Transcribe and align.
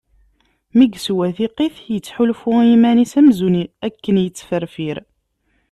Mi 0.75 0.85
yeswa 0.91 1.27
tiqit 1.35 1.77
yettḥulfu 1.93 2.51
i 2.61 2.65
yiman-is 2.69 3.13
amzun 3.19 3.55
akken 3.87 4.17
yettferfir. 4.23 4.97